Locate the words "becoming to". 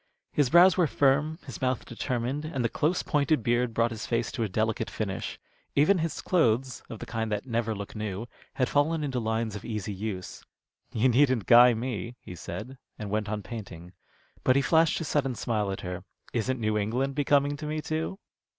17.13-17.67